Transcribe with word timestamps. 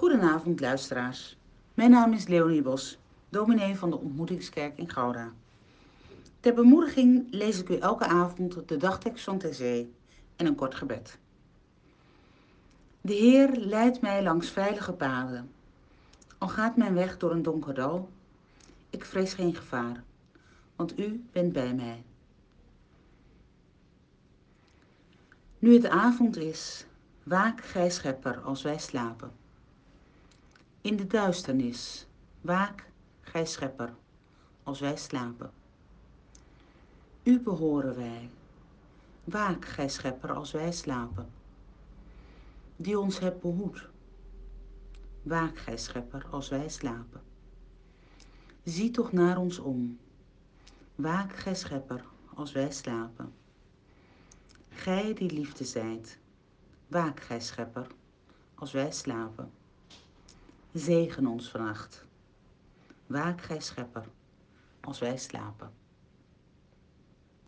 Goedenavond 0.00 0.60
luisteraars. 0.60 1.36
Mijn 1.74 1.90
naam 1.90 2.12
is 2.12 2.26
Leonie 2.26 2.62
Bos, 2.62 2.98
dominee 3.28 3.76
van 3.76 3.90
de 3.90 3.98
Ontmoetingskerk 3.98 4.78
in 4.78 4.90
Gouda. 4.90 5.32
Ter 6.40 6.54
bemoediging 6.54 7.26
lees 7.30 7.60
ik 7.60 7.68
u 7.68 7.76
elke 7.76 8.06
avond 8.06 8.68
de 8.68 8.76
dagtekst 8.76 9.24
van 9.24 9.42
Zee 9.50 9.92
en 10.36 10.46
een 10.46 10.54
kort 10.54 10.74
gebed. 10.74 11.18
De 13.00 13.12
Heer 13.12 13.50
leidt 13.56 14.00
mij 14.00 14.22
langs 14.22 14.50
veilige 14.50 14.92
paden. 14.92 15.50
Al 16.38 16.48
gaat 16.48 16.76
mijn 16.76 16.94
weg 16.94 17.18
door 17.18 17.30
een 17.30 17.42
donker 17.42 17.74
dal, 17.74 18.08
ik 18.90 19.04
vrees 19.04 19.34
geen 19.34 19.54
gevaar, 19.54 20.02
want 20.76 20.98
u 20.98 21.24
bent 21.32 21.52
bij 21.52 21.74
mij. 21.74 22.04
Nu 25.58 25.74
het 25.74 25.86
avond 25.86 26.36
is, 26.36 26.86
waak 27.22 27.64
gij 27.64 27.90
schepper 27.90 28.38
als 28.38 28.62
wij 28.62 28.78
slapen. 28.78 29.38
In 30.82 30.96
de 30.96 31.06
duisternis, 31.06 32.06
waak 32.40 32.90
gij 33.20 33.46
schepper 33.46 33.94
als 34.62 34.80
wij 34.80 34.96
slapen. 34.96 35.50
U 37.22 37.40
behoren 37.40 37.96
wij, 37.96 38.30
waak 39.24 39.64
gij 39.64 39.88
schepper 39.88 40.32
als 40.32 40.50
wij 40.50 40.72
slapen. 40.72 41.28
Die 42.76 42.98
ons 42.98 43.18
hebt 43.18 43.40
behoed, 43.40 43.88
waak 45.22 45.58
gij 45.58 45.76
schepper 45.76 46.26
als 46.30 46.48
wij 46.48 46.68
slapen. 46.68 47.20
Zie 48.64 48.90
toch 48.90 49.12
naar 49.12 49.38
ons 49.38 49.58
om, 49.58 49.98
waak 50.94 51.36
gij 51.36 51.54
schepper 51.54 52.04
als 52.34 52.52
wij 52.52 52.72
slapen. 52.72 53.32
Gij 54.68 55.14
die 55.14 55.30
liefde 55.32 55.64
zijt, 55.64 56.18
waak 56.86 57.20
gij 57.20 57.40
schepper, 57.40 57.86
als 58.54 58.72
wij 58.72 58.92
slapen. 58.92 59.50
Zegen 60.74 61.26
ons 61.26 61.50
vannacht. 61.50 62.06
Waak 63.06 63.42
gij 63.42 63.60
schepper, 63.60 64.04
als 64.80 64.98
wij 64.98 65.16
slapen. 65.16 65.70